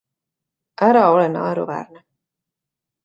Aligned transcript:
Ära 0.81 1.11
ole 1.11 1.27
naeruväärne! 1.29 2.03